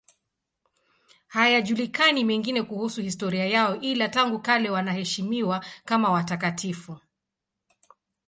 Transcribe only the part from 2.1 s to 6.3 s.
mengine kuhusu historia yao, ila tangu kale wanaheshimiwa kama